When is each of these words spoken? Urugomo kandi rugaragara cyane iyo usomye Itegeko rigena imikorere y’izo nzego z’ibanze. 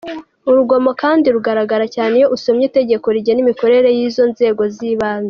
Urugomo 0.49 0.91
kandi 1.01 1.25
rugaragara 1.35 1.85
cyane 1.95 2.13
iyo 2.19 2.27
usomye 2.35 2.63
Itegeko 2.69 3.05
rigena 3.15 3.41
imikorere 3.45 3.87
y’izo 3.97 4.23
nzego 4.31 4.61
z’ibanze. 4.75 5.19